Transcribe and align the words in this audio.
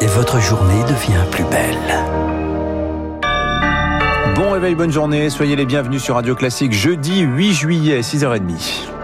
et 0.00 0.06
votre 0.06 0.40
journée 0.40 0.82
devient 0.84 1.24
plus 1.30 1.44
belle. 1.44 1.76
Bon 4.34 4.52
réveil, 4.52 4.74
bonne 4.74 4.92
journée, 4.92 5.28
soyez 5.28 5.56
les 5.56 5.66
bienvenus 5.66 6.02
sur 6.02 6.14
Radio 6.14 6.34
Classique 6.34 6.72
jeudi 6.72 7.20
8 7.20 7.52
juillet, 7.52 8.00
6h30. 8.00 8.99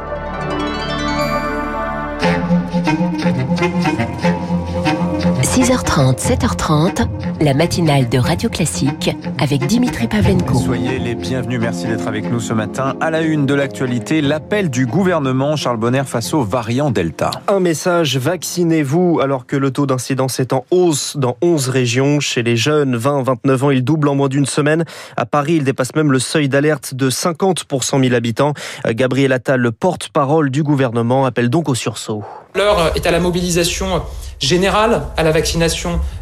6h30, 5.56 6.18
7h30, 6.18 7.08
la 7.40 7.54
matinale 7.54 8.10
de 8.10 8.18
Radio 8.18 8.50
Classique 8.50 9.16
avec 9.40 9.66
Dimitri 9.66 10.06
Pavlenko. 10.06 10.58
Soyez 10.58 10.98
les 10.98 11.14
bienvenus, 11.14 11.58
merci 11.58 11.86
d'être 11.86 12.06
avec 12.06 12.30
nous 12.30 12.40
ce 12.40 12.52
matin. 12.52 12.94
À 13.00 13.10
la 13.10 13.22
une 13.22 13.46
de 13.46 13.54
l'actualité, 13.54 14.20
l'appel 14.20 14.68
du 14.68 14.84
gouvernement 14.84 15.56
Charles 15.56 15.78
Bonner 15.78 16.02
face 16.04 16.34
au 16.34 16.42
variant 16.42 16.90
Delta. 16.90 17.30
Un 17.48 17.60
message, 17.60 18.18
vaccinez-vous 18.18 19.20
alors 19.22 19.46
que 19.46 19.56
le 19.56 19.70
taux 19.70 19.86
d'incidence 19.86 20.40
est 20.40 20.52
en 20.52 20.66
hausse 20.70 21.16
dans 21.16 21.38
11 21.40 21.70
régions. 21.70 22.20
Chez 22.20 22.42
les 22.42 22.58
jeunes, 22.58 22.94
20-29 22.94 23.64
ans, 23.64 23.70
il 23.70 23.82
double 23.82 24.08
en 24.08 24.14
moins 24.14 24.28
d'une 24.28 24.44
semaine. 24.44 24.84
À 25.16 25.24
Paris, 25.24 25.54
il 25.54 25.64
dépasse 25.64 25.94
même 25.94 26.12
le 26.12 26.18
seuil 26.18 26.50
d'alerte 26.50 26.92
de 26.92 27.08
50 27.08 27.64
pour 27.64 27.82
100 27.82 28.00
000 28.00 28.14
habitants. 28.14 28.52
Gabriel 28.86 29.32
Attal, 29.32 29.60
le 29.60 29.72
porte-parole 29.72 30.50
du 30.50 30.62
gouvernement, 30.62 31.24
appelle 31.24 31.48
donc 31.48 31.70
au 31.70 31.74
sursaut. 31.74 32.24
L'heure 32.54 32.92
est 32.94 33.06
à 33.06 33.10
la 33.10 33.20
mobilisation 33.20 34.02
générale, 34.38 35.02
à 35.16 35.22
la 35.22 35.30
vaccination 35.30 35.45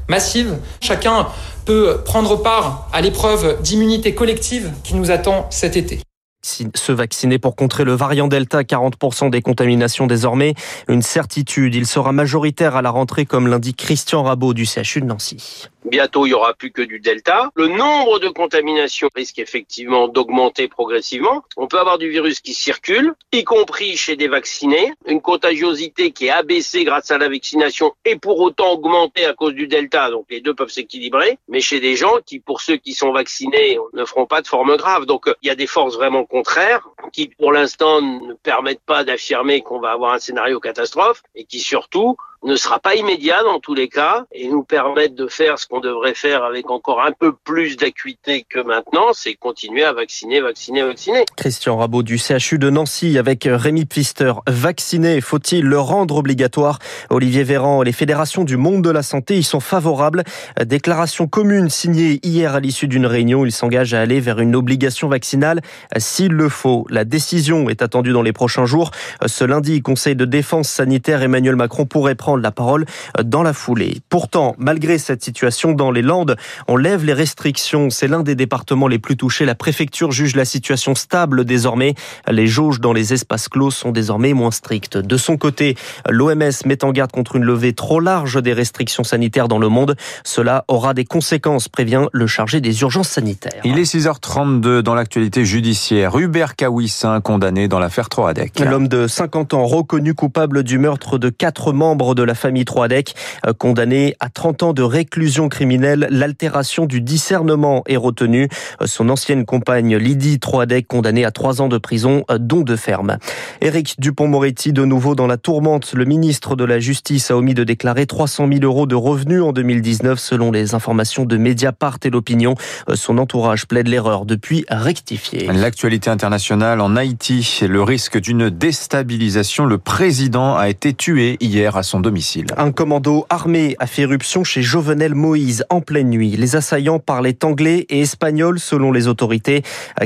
massive. 0.09 0.59
Chacun 0.81 1.27
peut 1.65 2.01
prendre 2.05 2.37
part 2.43 2.89
à 2.93 3.01
l'épreuve 3.01 3.61
d'immunité 3.63 4.15
collective 4.15 4.73
qui 4.83 4.95
nous 4.95 5.11
attend 5.11 5.47
cet 5.51 5.77
été 5.77 6.01
se 6.45 6.93
vacciner 6.93 7.39
pour 7.39 7.57
contrer 7.57 7.85
le 7.85 7.95
variant 7.95 8.29
Delta, 8.29 8.63
40% 8.63 9.31
des 9.31 9.43
contaminations 9.43 10.07
désormais. 10.07 10.55
Une 10.89 11.03
certitude, 11.03 11.75
il 11.75 11.87
sera 11.87 12.13
majoritaire 12.13 12.77
à 12.77 12.83
la 12.83 12.91
rentrée 12.91 13.25
comme 13.25 13.49
l'indique 13.49 13.79
Christian 13.79 14.23
Rabot 14.23 14.55
du 14.55 14.67
CHU 14.67 15.01
de 15.01 15.07
Nancy. 15.07 15.69
Bientôt, 15.85 16.25
il 16.27 16.31
y 16.31 16.35
aura 16.35 16.55
plus 16.55 16.73
que 16.73 16.81
du 16.81 16.99
delta. 16.99 17.51
Le 17.55 17.69
nombre 17.69 18.19
de 18.19 18.29
contaminations 18.29 19.09
risque 19.15 19.39
effectivement 19.39 20.09
d'augmenter 20.09 20.67
progressivement. 20.67 21.45
On 21.57 21.67
peut 21.67 21.79
avoir 21.79 21.99
du 21.99 22.09
virus 22.09 22.41
qui 22.41 22.55
circule, 22.55 23.15
y 23.33 23.45
compris 23.45 23.97
chez 23.97 24.17
des 24.17 24.29
vaccinés, 24.29 24.93
une 25.07 25.21
contagiosité 25.21 26.11
qui 26.13 26.27
est 26.27 26.31
abaissée 26.31 26.85
grâce 26.85 27.11
à 27.11 27.19
la 27.19 27.29
vaccination 27.29 27.93
et 28.05 28.17
pour 28.17 28.41
autant 28.41 28.73
augmentée 28.73 29.27
à 29.27 29.35
cause 29.35 29.53
du 29.53 29.67
delta. 29.67 30.11
Donc 30.11 30.25
les 30.31 30.41
deux 30.41 30.55
peuvent 30.55 30.71
s'équilibrer. 30.71 31.39
Mais 31.49 31.61
chez 31.61 31.81
des 31.81 31.97
gens 31.97 32.15
qui, 32.25 32.41
pour 32.41 32.63
ceux 32.63 32.77
qui 32.77 32.95
sont 32.95 33.13
vaccinés, 33.13 33.79
ne 33.93 34.05
feront 34.05 34.27
pas 34.27 34.41
de 34.41 34.47
forme 34.47 34.77
grave. 34.77 35.05
Donc 35.05 35.31
il 35.43 35.49
y 35.49 35.51
a 35.51 35.55
des 35.55 35.67
forces 35.67 35.97
vraiment 35.97 36.25
contraires 36.25 36.89
qui, 37.13 37.29
pour 37.29 37.53
l'instant, 37.53 38.01
ne 38.01 38.33
permettent 38.35 38.85
pas 38.87 39.05
d'affirmer 39.05 39.61
qu'on 39.61 39.81
va 39.81 39.91
avoir 39.91 40.15
un 40.15 40.19
scénario 40.19 40.61
catastrophe 40.61 41.23
et 41.35 41.45
qui 41.45 41.61
surtout 41.61 42.17
ne 42.45 42.57
sera 42.57 42.79
pas 42.79 42.95
immédiat 42.95 43.43
dans 43.43 43.59
tous 43.59 43.75
les 43.75 43.89
cas 43.89 44.25
et 44.33 44.49
nous 44.49 44.63
permettre 44.63 45.15
de 45.15 45.27
faire 45.27 45.59
ce 45.59 45.67
qu'on 45.67 45.81
devrait 45.81 46.15
faire 46.15 46.45
avec 46.45 46.71
encore 46.71 47.03
un 47.03 47.13
peu 47.13 47.33
plus 47.33 47.77
d'acuité 47.77 48.45
que 48.49 48.61
maintenant, 48.61 49.13
c'est 49.13 49.35
continuer 49.35 49.85
à 49.85 49.93
vacciner, 49.93 50.41
vacciner, 50.41 50.83
vacciner. 50.83 51.25
Christian 51.37 51.77
Rabot 51.79 52.03
du 52.03 52.19
CHU 52.19 52.59
de 52.59 52.71
Nancy 52.71 53.19
avec 53.19 53.49
Rémi 53.51 53.87
Pfister. 53.87 54.33
Vacciner, 54.47 55.21
faut-il 55.21 55.65
le 55.65 55.79
rendre 55.79 56.17
obligatoire? 56.17 56.79
Olivier 57.11 57.45
Véran 57.45 57.83
les 57.83 57.93
fédérations 57.93 58.45
du 58.45 58.57
monde 58.57 58.83
de 58.83 58.91
la 58.91 59.03
santé 59.03 59.37
y 59.37 59.43
sont 59.43 59.61
favorables. 59.61 60.25
Déclaration 60.65 61.27
commune 61.27 61.71
signée 61.71 62.21
hier 62.23 62.55
à 62.55 62.61
l'issue 62.61 62.89
d'une 62.89 63.07
réunion. 63.07 63.45
Ils 63.45 63.53
s'engagent 63.53 63.95
à 63.95 64.01
aller 64.01 64.21
vers 64.21 64.41
une 64.41 64.55
obligation 64.55 65.09
vaccinale 65.09 65.61
s'il 65.97 66.33
le 66.33 66.49
faut. 66.49 66.87
La 66.91 67.05
décision 67.05 67.71
est 67.71 67.83
attendue 67.83 68.13
dans 68.13 68.23
les 68.23 68.33
prochains 68.33 68.67
jours. 68.67 68.91
Ce 69.27 69.45
lundi, 69.45 69.83
Conseil 69.83 70.17
de 70.17 70.25
défense 70.25 70.69
sanitaire, 70.69 71.23
Emmanuel 71.23 71.57
Macron 71.57 71.87
pourrait 71.87 72.15
prendre 72.15 72.34
la 72.43 72.51
parole 72.51 72.87
dans 73.23 73.43
la 73.43 73.53
foulée. 73.53 73.99
Pourtant, 74.09 74.55
malgré 74.59 74.99
cette 74.99 75.23
situation 75.23 75.73
dans 75.73 75.91
les 75.91 76.03
Landes, 76.03 76.37
on 76.69 76.77
lève 76.77 77.05
les 77.05 77.13
restrictions. 77.13 77.91
C'est 77.91 78.09
l'un 78.09 78.23
des 78.23 78.35
départements 78.35 78.89
les 78.89 78.99
plus 78.99 79.17
touchés. 79.17 79.45
La 79.45 79.55
préfecture 79.55 80.13
juge 80.13 80.37
la 80.37 80.45
situation 80.45 80.95
stable 80.95 81.45
désormais. 81.45 81.95
Les 82.29 82.47
jauges 82.47 82.81
dans 82.81 82.93
les 82.93 83.13
espaces 83.13 83.49
clos 83.49 83.71
sont 83.71 83.93
désormais 83.93 84.33
moins 84.33 84.51
strictes. 84.51 84.99
De 84.99 85.17
son 85.17 85.37
côté, 85.37 85.77
l'OMS 86.09 86.53
met 86.67 86.85
en 86.85 86.93
garde 86.93 87.13
contre 87.13 87.37
une 87.37 87.45
levée 87.45 87.73
trop 87.73 88.01
large 88.01 88.43
des 88.43 88.53
restrictions 88.53 89.05
sanitaires 89.05 89.49
dans 89.49 89.59
le 89.59 89.69
monde. 89.69 89.97
Cela 90.25 90.65
aura 90.69 90.95
des 90.95 91.05
conséquences, 91.05 91.69
prévient 91.69 92.07
le 92.13 92.27
chargé 92.27 92.61
des 92.61 92.81
urgences 92.83 93.09
sanitaires. 93.09 93.61
Il 93.65 93.79
est 93.79 93.95
6h32 93.95 94.81
dans 94.81 94.95
l'actualité 94.95 95.45
judiciaire. 95.45 96.17
Hubert 96.19 96.57
Kawissin, 96.57 97.21
condamné 97.21 97.69
dans 97.69 97.79
l'affaire 97.79 98.09
Troadec. 98.09 98.59
L'homme 98.61 98.89
de 98.89 99.07
50 99.07 99.55
ans 99.55 99.67
reconnu 99.67 100.15
coupable 100.15 100.63
du 100.63 100.79
meurtre 100.79 101.19
de 101.19 101.31
quatre 101.31 101.73
membres 101.73 102.15
de 102.15 102.23
la 102.25 102.35
famille 102.35 102.65
Troadec, 102.65 103.15
euh, 103.47 103.53
condamné 103.53 104.17
à 104.21 104.29
30 104.29 104.63
ans 104.63 104.73
de 104.73 104.83
réclusion 104.83 105.49
criminelle. 105.49 106.09
L'altération 106.11 106.87
du 106.87 107.01
discernement 107.01 107.83
est 107.87 107.97
retenue. 107.97 108.49
Euh, 108.81 108.87
son 108.87 109.09
ancienne 109.09 109.45
compagne 109.45 109.97
Lydie 109.97 110.39
Troadec, 110.39 110.87
condamnée 110.89 111.25
à 111.25 111.31
3 111.31 111.61
ans 111.61 111.69
de 111.69 111.79
prison, 111.79 112.25
euh, 112.31 112.39
dont 112.39 112.63
de 112.63 112.77
ferme. 112.77 113.19
Éric 113.61 113.97
Dupont-Moretti, 113.99 114.73
de 114.73 114.85
nouveau 114.85 115.15
dans 115.15 115.27
la 115.27 115.37
tourmente. 115.37 115.93
Le 115.95 116.05
ministre 116.05 116.57
de 116.57 116.65
la 116.65 116.79
Justice 116.79 117.31
a 117.31 117.37
omis 117.37 117.55
de 117.55 117.65
déclarer 117.65 118.07
300 118.07 118.49
000 118.49 118.65
euros 118.65 118.87
de 118.87 118.95
revenus 118.95 119.43
en 119.43 119.53
2019, 119.53 120.19
selon 120.19 120.51
les 120.51 120.75
informations 120.75 121.25
de 121.25 121.37
Mediapart 121.37 121.99
et 122.05 122.11
l'opinion. 122.11 122.55
Son 122.95 123.19
entourage 123.19 123.67
plaide 123.67 123.89
l'erreur 123.89 124.25
depuis 124.25 124.65
rectifié. 124.71 125.49
L'actualité 125.53 126.11
internationale 126.11 126.81
en 126.81 126.97
Haïti, 126.97 127.61
le 127.67 127.83
risque 127.83 128.19
d'une 128.19 128.51
déstabilisation. 128.51 129.67
Le 129.67 129.79
président 129.79 130.57
a 130.57 130.69
été 130.69 130.95
tué 130.95 131.37
hier 131.41 131.77
à 131.77 131.83
son 131.83 132.01
domicile. 132.01 132.14
Un 132.57 132.73
commando 132.73 133.27
armé 133.31 133.77
a 133.79 133.87
fait 133.87 134.03
éruption 134.03 134.45
chez 134.45 134.63
Jovenel 134.63 135.15
Moïse 135.15 135.65
en 135.71 135.81
pleine 135.81 136.11
nuit. 136.11 136.37
Les 136.37 136.57
assaillants 136.57 136.99
parlaient 136.99 137.45
anglais 137.45 137.87
et 137.89 138.01
espagnol 138.01 138.59
selon 138.59 138.93
les 138.93 139.09
autorités. 139.09 139.63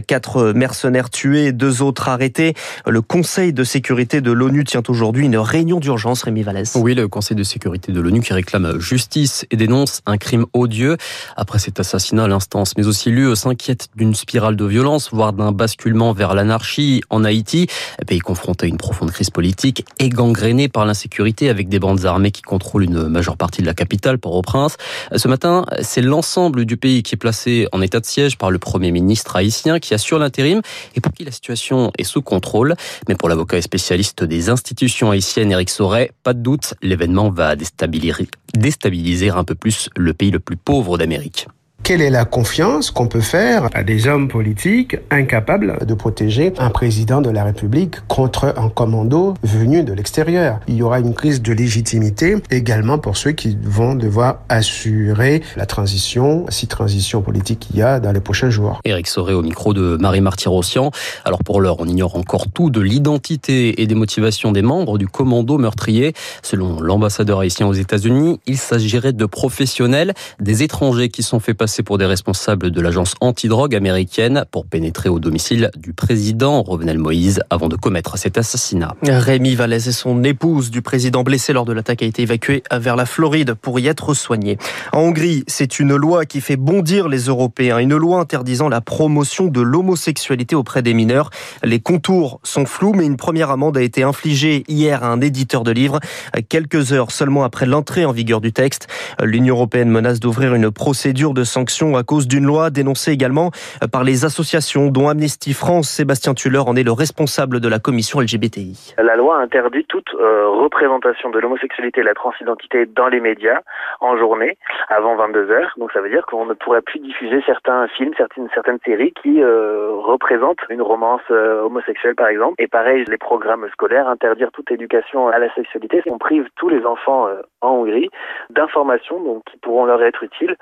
Quatre 0.07 0.53
mercenaires 0.53 1.11
tués, 1.11 1.53
deux 1.53 1.83
autres 1.83 2.09
arrêtés. 2.09 2.55
Le 2.87 3.01
Conseil 3.01 3.53
de 3.53 3.65
sécurité 3.65 4.21
de 4.21 4.33
l'ONU 4.33 4.65
tient 4.65 4.83
aujourd'hui 4.89 5.27
une 5.27 5.37
réunion 5.37 5.81
d'urgence, 5.81 6.23
Rémi 6.23 6.43
Vallès. 6.43 6.77
Oui, 6.77 6.95
le 6.95 7.09
Conseil 7.09 7.37
de 7.37 7.43
sécurité 7.43 7.93
de 7.93 8.01
l'ONU 8.01 8.21
qui 8.21 8.33
réclame 8.33 8.81
justice 8.81 9.47
et 9.51 9.57
dénonce 9.57 10.01
un 10.07 10.17
crime 10.17 10.47
odieux. 10.53 10.97
Après 11.37 11.59
cet 11.59 11.81
assassinat, 11.81 12.29
l'instance, 12.29 12.75
mais 12.77 12.87
aussi 12.87 13.11
l'UE 13.11 13.35
s'inquiète 13.35 13.89
d'une 13.97 14.15
spirale 14.15 14.57
de 14.57 14.65
violence, 14.65 15.11
voire 15.13 15.33
d'un 15.33 15.53
basculement 15.53 16.13
vers 16.13 16.35
l'anarchie 16.35 17.03
en 17.11 17.25
Haïti, 17.25 17.67
pays 18.07 18.19
confronté 18.19 18.67
à 18.67 18.69
une 18.69 18.77
profonde 18.77 19.11
crise 19.11 19.31
politique 19.31 19.85
et 19.99 20.09
gangréné 20.09 20.69
par 20.69 20.85
l'insécurité 20.85 21.49
avec 21.49 21.69
des 21.69 21.79
bandes 21.79 21.88
armées 21.97 22.31
qui 22.31 22.43
contrôlent 22.43 22.85
une 22.85 23.09
majeure 23.09 23.37
partie 23.37 23.63
de 23.63 23.67
la 23.67 23.75
capitale, 23.75 24.19
Port-au-Prince. 24.19 24.77
Ce 25.15 25.29
matin, 25.29 25.65
c'est 25.83 26.03
l'ensemble 26.03 26.65
du 26.65 26.77
pays 26.77 27.03
qui 27.03 27.15
est 27.15 27.19
placé 27.19 27.69
en 27.73 27.81
état 27.81 28.01
de 28.01 28.07
siège 28.07 28.39
par 28.39 28.51
le 28.51 28.59
Premier 28.59 28.93
ministre 28.93 29.37
haïtien 29.37 29.79
qui 29.79 29.95
assure 29.95 30.19
l'intérim 30.19 30.61
et 30.95 31.01
pour 31.01 31.13
qui 31.13 31.25
la 31.25 31.31
situation 31.31 31.93
est 31.99 32.05
sous 32.05 32.23
contrôle. 32.23 32.75
Mais 33.09 33.15
pour 33.15 33.29
l'avocat 33.29 33.59
et 33.59 33.63
spécialiste 33.63 34.25
des 34.25 34.51
institutions 34.51 35.11
haïtiennes, 35.11 35.53
Eric 35.53 35.71
Sauret, 35.71 36.13
pas 36.23 36.35
de 36.35 36.41
doute, 36.41 36.75
l'événement 36.83 37.31
va 37.31 37.57
déstabiliser, 37.57 38.29
déstabiliser 38.55 39.31
un 39.31 39.45
peu 39.45 39.55
plus 39.55 39.91
le 39.97 40.15
pays 40.15 40.31
le 40.31 40.41
plus 40.41 40.57
pauvre 40.57 40.99
d'Amérique. 40.99 41.49
Quelle 41.89 42.03
est 42.03 42.11
la 42.11 42.27
confiance 42.27 42.91
qu'on 42.91 43.07
peut 43.07 43.23
faire 43.23 43.71
à 43.73 43.83
des 43.83 44.09
hommes 44.09 44.29
politiques 44.29 44.99
incapables 45.11 45.87
de 45.87 45.95
protéger 45.95 46.53
un 46.59 46.69
président 46.69 47.23
de 47.23 47.31
la 47.31 47.45
République 47.45 48.07
contre 48.09 48.53
un 48.59 48.69
commando 48.69 49.33
venu 49.43 49.83
de 49.83 49.95
l'extérieur 49.95 50.61
Il 50.69 50.75
y 50.75 50.83
aura 50.83 51.01
une 51.01 51.15
crise 51.15 51.41
de 51.41 51.51
légitimité 51.55 52.37
également 52.51 52.99
pour 52.99 53.17
ceux 53.17 53.33
qui 53.33 53.57
vont 53.63 53.95
devoir 53.95 54.41
assurer 54.51 55.43
la 55.57 55.65
transition, 55.65 56.45
si 56.51 56.67
transition 56.67 57.23
politique 57.23 57.69
il 57.73 57.79
y 57.79 57.83
a 57.83 58.01
dans 58.01 58.13
les 58.13 58.21
prochains 58.21 58.51
jours. 58.51 58.83
Éric 58.85 59.07
Soré 59.07 59.33
au 59.33 59.41
micro 59.41 59.73
de 59.73 59.97
Marie 59.99 60.21
Martyrossian. 60.21 60.91
Alors 61.25 61.43
pour 61.43 61.63
l'heure, 61.63 61.77
on 61.79 61.87
ignore 61.87 62.17
encore 62.17 62.51
tout 62.53 62.69
de 62.69 62.83
l'identité 62.83 63.81
et 63.81 63.87
des 63.87 63.95
motivations 63.95 64.53
des 64.53 64.61
membres 64.61 64.99
du 64.99 65.09
commando 65.09 65.57
meurtrier. 65.57 66.13
Selon 66.43 66.83
l'ambassadeur 66.83 67.39
haïtien 67.39 67.67
aux 67.67 67.73
États-Unis, 67.73 68.41
il 68.45 68.59
s'agirait 68.59 69.15
de 69.15 69.25
professionnels, 69.25 70.13
des 70.39 70.63
étrangers 70.63 71.09
qui 71.09 71.23
sont 71.23 71.41
fait 71.41 71.55
passer 71.55 71.78
pour 71.83 71.99
des 71.99 72.07
responsables 72.07 72.71
de 72.71 72.81
l'agence 72.81 73.15
antidrogue 73.21 73.75
américaine 73.75 74.45
pour 74.51 74.67
pénétrer 74.67 75.09
au 75.09 75.19
domicile 75.19 75.71
du 75.77 75.93
président 75.93 76.63
Revenel 76.63 76.99
Moïse 76.99 77.43
avant 77.51 77.69
de 77.69 77.77
commettre 77.77 78.19
cet 78.19 78.39
assassinat. 78.39 78.95
Rémi 79.03 79.55
Vallès 79.55 79.87
et 79.87 79.93
son 79.93 80.25
épouse 80.25 80.71
du 80.71 80.83
président 80.83 81.23
blessé 81.23 81.53
lors 81.53 81.65
de 81.65 81.73
l'attaque 81.73 82.03
a 82.03 82.07
été 82.07 82.23
évacué 82.23 82.63
vers 82.73 82.97
la 82.97 83.07
Floride 83.07 83.55
pour 83.55 83.79
y 83.79 83.87
être 83.87 84.15
soigné. 84.15 84.59
En 84.93 85.01
Hongrie, 85.01 85.45
c'est 85.47 85.79
une 85.79 85.95
loi 85.95 86.25
qui 86.25 86.41
fait 86.41 86.57
bondir 86.57 87.09
les 87.09 87.27
Européens, 87.27 87.79
une 87.79 87.97
loi 87.97 88.19
interdisant 88.19 88.69
la 88.69 88.81
promotion 88.81 89.47
de 89.47 89.61
l'homosexualité 89.61 90.57
auprès 90.57 90.83
des 90.83 90.95
mineurs. 90.95 91.31
Les 91.63 91.81
contours 91.81 92.41
sont 92.43 92.67
flous, 92.67 92.93
mais 92.93 93.07
une 93.07 93.17
première 93.17 93.51
amende 93.51 93.77
a 93.77 93.83
été 93.83 94.03
infligée 94.03 94.65
hier 94.69 95.05
à 95.05 95.09
un 95.09 95.21
éditeur 95.21 95.65
de 95.65 95.71
livres, 95.71 96.01
quelques 96.49 96.93
heures 96.93 97.11
seulement 97.11 97.45
après 97.45 97.67
l'entrée 97.67 98.05
en 98.05 98.13
vigueur 98.13 98.41
du 98.41 98.53
texte. 98.53 98.89
L'Union 99.23 99.55
européenne 99.55 99.91
menace 99.91 100.21
d'ouvrir 100.21 100.55
une 100.55 100.71
procédure 100.71 101.35
de 101.35 101.45
sanction 101.45 101.68
à 101.69 102.03
cause 102.03 102.27
d'une 102.27 102.47
loi 102.47 102.71
dénoncée 102.71 103.13
également 103.13 103.51
par 103.93 104.03
les 104.03 104.25
associations 104.25 104.89
dont 104.89 105.11
Amnesty 105.11 105.53
France. 105.53 105.91
Sébastien 105.91 106.33
Tuller 106.33 106.63
en 106.67 106.77
est 106.77 106.83
le 106.83 106.93
responsable 106.93 107.61
de 107.61 107.69
la 107.69 107.79
commission 107.79 108.21
LGBTI. 108.21 108.95
La 108.97 109.17
loi 109.17 109.37
interdit 109.37 109.85
toute 109.85 110.15
euh, 110.15 110.49
représentation 110.49 111.29
de 111.29 111.39
l'homosexualité 111.39 112.01
et 112.01 112.05
la 112.05 112.15
transidentité 112.15 112.87
dans 112.87 113.09
les 113.09 113.21
médias 113.21 113.61
en 114.01 114.17
journée 114.17 114.57
avant 114.89 115.15
22 115.17 115.51
heures. 115.51 115.75
Donc 115.77 115.93
ça 115.93 116.01
veut 116.01 116.09
dire 116.09 116.25
qu'on 116.25 116.47
ne 116.47 116.55
pourrait 116.55 116.81
plus 116.81 117.01
diffuser 117.01 117.43
certains 117.45 117.87
films, 117.89 118.15
certaines, 118.17 118.79
séries 118.87 119.13
qui 119.23 119.43
euh, 119.43 119.91
représentent 119.93 120.65
une 120.71 120.83
romance 120.83 121.21
euh, 121.31 121.63
homosexuelle 121.63 122.15
par 122.15 122.29
exemple. 122.29 122.55
Et 122.59 122.67
pareil, 122.67 123.05
les 123.09 123.19
programmes 123.19 123.69
scolaires, 123.73 124.09
interdire 124.09 124.51
toute 124.53 124.71
éducation 124.71 125.29
à 125.29 125.39
la 125.39 125.53
sexualité. 125.55 126.03
On 126.07 126.17
prive 126.17 126.47
tous 126.57 126.71
les 126.71 126.87
enfants 126.87 127.29
en 127.61 127.69
Hongrie 127.69 128.09
d'informations 128.51 129.43
qui 129.51 129.57
pourront 129.59 129.85
leur 129.85 130.03
être 130.03 130.23
utiles, 130.23 130.57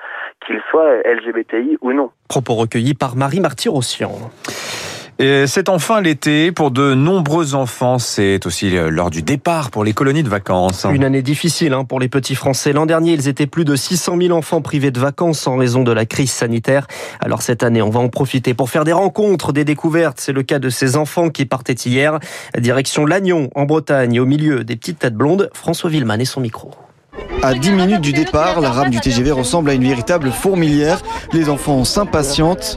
qu'ils 0.44 0.60
soient 0.70 0.85
LGBTI 1.04 1.78
ou 1.80 1.92
non. 1.92 2.10
Propos 2.28 2.54
recueillis 2.54 2.94
par 2.94 3.16
Marie 3.16 3.40
Martyr-Ossian. 3.40 4.12
C'est 5.18 5.70
enfin 5.70 6.02
l'été 6.02 6.52
pour 6.52 6.70
de 6.70 6.92
nombreux 6.92 7.54
enfants. 7.54 7.98
C'est 7.98 8.44
aussi 8.44 8.70
l'heure 8.70 9.08
du 9.08 9.22
départ 9.22 9.70
pour 9.70 9.82
les 9.82 9.94
colonies 9.94 10.22
de 10.22 10.28
vacances. 10.28 10.86
Une 10.92 11.04
année 11.04 11.22
difficile 11.22 11.72
hein, 11.72 11.84
pour 11.84 12.00
les 12.00 12.08
petits 12.08 12.34
Français. 12.34 12.74
L'an 12.74 12.84
dernier, 12.84 13.14
ils 13.14 13.26
étaient 13.26 13.46
plus 13.46 13.64
de 13.64 13.76
600 13.76 14.18
000 14.20 14.36
enfants 14.36 14.60
privés 14.60 14.90
de 14.90 15.00
vacances 15.00 15.46
en 15.46 15.56
raison 15.56 15.82
de 15.84 15.92
la 15.92 16.04
crise 16.04 16.32
sanitaire. 16.32 16.86
Alors 17.20 17.40
cette 17.40 17.62
année, 17.62 17.80
on 17.80 17.88
va 17.88 18.00
en 18.00 18.08
profiter 18.08 18.52
pour 18.52 18.68
faire 18.68 18.84
des 18.84 18.92
rencontres, 18.92 19.54
des 19.54 19.64
découvertes. 19.64 20.20
C'est 20.20 20.34
le 20.34 20.42
cas 20.42 20.58
de 20.58 20.68
ces 20.68 20.96
enfants 20.96 21.30
qui 21.30 21.46
partaient 21.46 21.72
hier. 21.72 22.18
Direction 22.58 23.06
Lannion, 23.06 23.48
en 23.54 23.64
Bretagne, 23.64 24.20
au 24.20 24.26
milieu 24.26 24.64
des 24.64 24.76
petites 24.76 24.98
têtes 24.98 25.14
blondes. 25.14 25.48
François 25.54 25.88
Villeman 25.88 26.20
et 26.20 26.26
son 26.26 26.42
micro. 26.42 26.72
À 27.46 27.54
10 27.54 27.70
minutes 27.70 28.00
du 28.00 28.12
départ, 28.12 28.60
la 28.60 28.72
rame 28.72 28.90
du 28.90 28.98
TGV 28.98 29.30
ressemble 29.30 29.70
à 29.70 29.74
une 29.74 29.84
véritable 29.84 30.32
fourmilière. 30.32 31.00
Les 31.32 31.48
enfants 31.48 31.84
s'impatientent. 31.84 32.76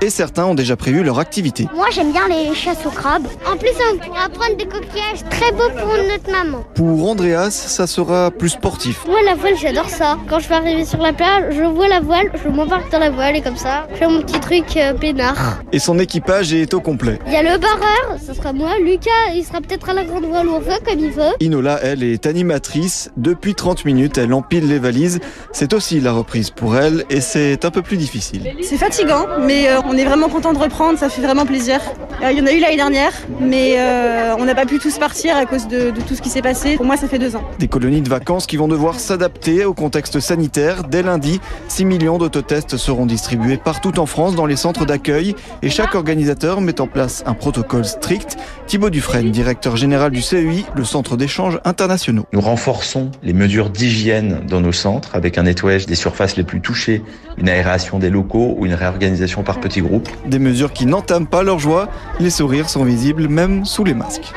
Et 0.00 0.10
certains 0.10 0.44
ont 0.44 0.54
déjà 0.54 0.76
prévu 0.76 1.02
leur 1.02 1.18
activité. 1.18 1.66
Moi, 1.74 1.86
j'aime 1.90 2.12
bien 2.12 2.28
les 2.28 2.54
chasses 2.54 2.86
aux 2.86 2.90
crabes. 2.90 3.26
En 3.50 3.56
plus, 3.56 3.70
on 3.92 3.98
pourra 3.98 4.28
prendre 4.28 4.56
des 4.56 4.66
coquillages 4.66 5.24
très 5.28 5.50
beaux 5.50 5.70
pour 5.76 5.88
notre 5.88 6.30
maman. 6.30 6.64
Pour 6.76 7.08
Andreas, 7.08 7.50
ça 7.50 7.88
sera 7.88 8.30
plus 8.30 8.50
sportif. 8.50 9.04
Moi, 9.08 9.18
la 9.24 9.34
voile, 9.34 9.56
j'adore 9.60 9.88
ça. 9.88 10.18
Quand 10.28 10.38
je 10.38 10.48
vais 10.48 10.54
arriver 10.54 10.84
sur 10.84 11.02
la 11.02 11.12
plage, 11.12 11.52
je 11.56 11.64
vois 11.64 11.88
la 11.88 11.98
voile, 11.98 12.30
je 12.44 12.48
m'embarque 12.48 12.92
dans 12.92 13.00
la 13.00 13.10
voile 13.10 13.34
et 13.34 13.40
comme 13.40 13.56
ça, 13.56 13.88
je 13.90 13.96
fais 13.96 14.06
mon 14.06 14.20
petit 14.20 14.38
truc 14.38 14.76
euh, 14.76 14.92
peinard. 14.94 15.62
Et 15.72 15.80
son 15.80 15.98
équipage 15.98 16.54
est 16.54 16.74
au 16.74 16.80
complet. 16.80 17.18
Il 17.26 17.32
y 17.32 17.36
a 17.36 17.42
le 17.42 17.58
barreur, 17.58 18.20
ce 18.24 18.34
sera 18.34 18.52
moi. 18.52 18.78
Lucas, 18.78 19.10
il 19.34 19.42
sera 19.44 19.60
peut-être 19.60 19.88
à 19.88 19.94
la 19.94 20.04
grande 20.04 20.26
voile 20.26 20.46
ou 20.46 20.60
feu, 20.60 20.78
comme 20.86 21.00
il 21.00 21.10
veut. 21.10 21.32
Inola, 21.40 21.80
elle, 21.82 22.04
est 22.04 22.26
animatrice 22.26 23.10
depuis 23.16 23.54
30 23.54 23.84
minutes, 23.84 24.18
elle 24.18 24.32
empile 24.34 24.68
les 24.68 24.78
valises. 24.78 25.20
C'est 25.52 25.72
aussi 25.72 26.00
la 26.00 26.12
reprise 26.12 26.50
pour 26.50 26.76
elle 26.76 27.04
et 27.10 27.20
c'est 27.20 27.64
un 27.64 27.70
peu 27.70 27.82
plus 27.82 27.96
difficile. 27.96 28.54
C'est 28.62 28.76
fatigant, 28.76 29.26
mais 29.40 29.68
euh, 29.68 29.80
on 29.86 29.96
est 29.96 30.04
vraiment 30.04 30.28
content 30.28 30.52
de 30.52 30.58
reprendre, 30.58 30.98
ça 30.98 31.08
fait 31.08 31.22
vraiment 31.22 31.46
plaisir. 31.46 31.80
Euh, 32.22 32.32
il 32.32 32.38
y 32.38 32.42
en 32.42 32.46
a 32.46 32.52
eu 32.52 32.60
l'année 32.60 32.76
dernière, 32.76 33.12
mais 33.40 33.74
euh, 33.78 34.34
on 34.38 34.44
n'a 34.44 34.54
pas 34.54 34.66
pu 34.66 34.78
tous 34.78 34.98
partir 34.98 35.36
à 35.36 35.46
cause 35.46 35.66
de, 35.68 35.90
de 35.90 36.00
tout 36.00 36.14
ce 36.14 36.22
qui 36.22 36.28
s'est 36.28 36.42
passé. 36.42 36.76
Pour 36.76 36.86
moi, 36.86 36.96
ça 36.96 37.08
fait 37.08 37.18
deux 37.18 37.36
ans. 37.36 37.42
Des 37.58 37.68
colonies 37.68 38.02
de 38.02 38.08
vacances 38.08 38.46
qui 38.46 38.56
vont 38.56 38.68
devoir 38.68 39.00
s'adapter 39.00 39.64
au 39.64 39.74
contexte 39.74 40.20
sanitaire. 40.20 40.84
Dès 40.84 41.02
lundi, 41.02 41.40
6 41.68 41.84
millions 41.84 42.18
d'autotests 42.18 42.76
seront 42.76 43.06
distribués 43.06 43.56
partout 43.56 43.98
en 43.98 44.06
France 44.06 44.34
dans 44.34 44.46
les 44.46 44.56
centres 44.56 44.86
d'accueil 44.86 45.34
et 45.62 45.70
chaque 45.70 45.94
organisateur 45.94 46.60
met 46.60 46.80
en 46.80 46.86
place 46.86 47.22
un 47.26 47.34
protocole 47.34 47.84
strict. 47.84 48.36
Thibaut 48.66 48.90
Dufresne, 48.90 49.30
directeur 49.30 49.76
général 49.76 50.10
du 50.10 50.22
CEI, 50.22 50.64
le 50.74 50.84
centre 50.84 51.16
d'échanges 51.16 51.60
internationaux. 51.64 52.26
Nous 52.32 52.40
renforçons 52.40 52.95
les 53.22 53.32
mesures 53.32 53.70
d'hygiène 53.70 54.40
dans 54.48 54.60
nos 54.60 54.72
centres 54.72 55.14
avec 55.14 55.38
un 55.38 55.44
nettoyage 55.44 55.86
des 55.86 55.94
surfaces 55.94 56.36
les 56.36 56.44
plus 56.44 56.60
touchées, 56.60 57.02
une 57.38 57.48
aération 57.48 57.98
des 57.98 58.10
locaux 58.10 58.54
ou 58.58 58.66
une 58.66 58.74
réorganisation 58.74 59.42
par 59.42 59.60
petits 59.60 59.82
groupes. 59.82 60.08
Des 60.26 60.38
mesures 60.38 60.72
qui 60.72 60.86
n'entament 60.86 61.26
pas 61.26 61.42
leur 61.42 61.58
joie, 61.58 61.88
les 62.20 62.30
sourires 62.30 62.68
sont 62.68 62.84
visibles 62.84 63.28
même 63.28 63.64
sous 63.64 63.84
les 63.84 63.94
masques. 63.94 64.32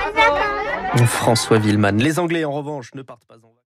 François 1.06 1.60
Villeman. 1.60 1.98
Les 1.98 2.20
Anglais 2.20 2.46
en 2.46 2.52
revanche 2.52 2.92
ne 2.96 3.02
partent 3.02 3.26
pas 3.26 3.36
en 3.36 3.50